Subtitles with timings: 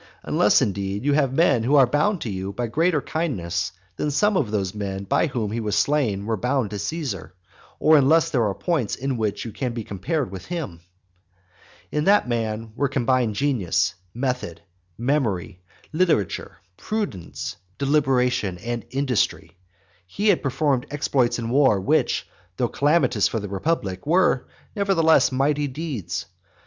[0.23, 4.35] Unless, indeed, you have men who are bound to you by greater kindnesses than some
[4.35, 7.35] of those men by whom he was slain were bound to Caesar,
[7.77, 10.79] or unless there are points in which you can be compared with him.
[11.91, 14.63] In that man were combined genius, method,
[14.97, 15.61] memory,
[15.93, 19.55] literature, prudence, deliberation, and industry.
[20.07, 22.27] He had performed exploits in war which,
[22.57, 26.25] though calamitous for the republic, were nevertheless mighty deeds.